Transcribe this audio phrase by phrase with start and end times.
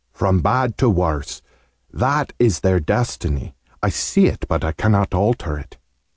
[0.13, 1.43] "From bad to worse!
[1.93, 3.53] That is their destiny.
[3.83, 5.77] I see it, but I cannot alter it.